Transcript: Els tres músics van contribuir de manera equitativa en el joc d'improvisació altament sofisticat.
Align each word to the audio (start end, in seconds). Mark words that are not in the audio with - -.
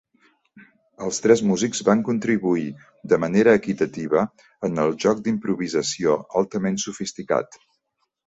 Els 1.07 1.19
tres 1.23 1.41
músics 1.49 1.81
van 1.89 1.99
contribuir 2.07 2.63
de 3.11 3.19
manera 3.25 3.53
equitativa 3.61 4.23
en 4.69 4.83
el 4.85 4.97
joc 5.05 5.21
d'improvisació 5.27 6.15
altament 6.41 6.83
sofisticat. 6.85 7.63